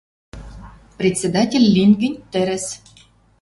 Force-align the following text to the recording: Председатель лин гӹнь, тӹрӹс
Председатель 0.97 1.67
лин 1.75 1.91
гӹнь, 2.01 2.21
тӹрӹс 2.31 2.65